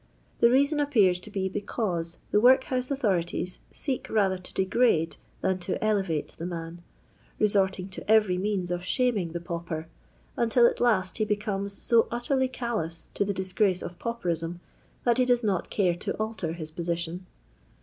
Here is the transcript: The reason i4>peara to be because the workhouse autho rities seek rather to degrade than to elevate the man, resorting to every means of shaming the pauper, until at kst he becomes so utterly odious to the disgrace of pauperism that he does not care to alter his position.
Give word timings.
The 0.39 0.49
reason 0.49 0.79
i4>peara 0.79 1.21
to 1.21 1.29
be 1.29 1.47
because 1.47 2.17
the 2.31 2.41
workhouse 2.41 2.89
autho 2.89 3.19
rities 3.23 3.59
seek 3.69 4.09
rather 4.09 4.39
to 4.39 4.53
degrade 4.55 5.17
than 5.41 5.59
to 5.59 5.83
elevate 5.83 6.29
the 6.39 6.45
man, 6.47 6.81
resorting 7.37 7.87
to 7.89 8.11
every 8.11 8.39
means 8.39 8.71
of 8.71 8.83
shaming 8.83 9.31
the 9.33 9.39
pauper, 9.39 9.89
until 10.35 10.65
at 10.65 10.77
kst 10.77 11.17
he 11.17 11.23
becomes 11.25 11.73
so 11.79 12.07
utterly 12.09 12.49
odious 12.49 13.09
to 13.13 13.23
the 13.23 13.31
disgrace 13.35 13.83
of 13.83 13.99
pauperism 13.99 14.59
that 15.03 15.19
he 15.19 15.25
does 15.25 15.43
not 15.43 15.69
care 15.69 15.93
to 15.93 16.15
alter 16.17 16.53
his 16.53 16.71
position. 16.71 17.27